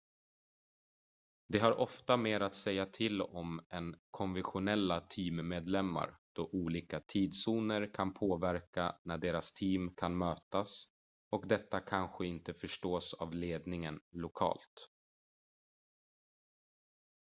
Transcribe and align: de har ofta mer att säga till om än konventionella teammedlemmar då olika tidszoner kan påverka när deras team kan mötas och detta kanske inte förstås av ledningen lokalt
de 1.49 1.59
har 1.59 1.71
ofta 1.79 2.17
mer 2.17 2.39
att 2.39 2.53
säga 2.55 2.85
till 2.85 3.21
om 3.21 3.59
än 3.69 3.95
konventionella 4.11 4.99
teammedlemmar 5.01 6.17
då 6.33 6.45
olika 6.53 6.99
tidszoner 6.99 7.93
kan 7.93 8.13
påverka 8.13 8.95
när 9.03 9.17
deras 9.17 9.53
team 9.53 9.93
kan 9.95 10.17
mötas 10.17 10.85
och 11.29 11.47
detta 11.47 11.79
kanske 11.79 12.25
inte 12.25 12.53
förstås 12.53 13.13
av 13.13 13.33
ledningen 13.33 13.99
lokalt 14.11 14.89